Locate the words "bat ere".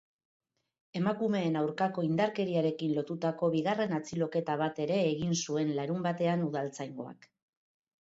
4.65-5.01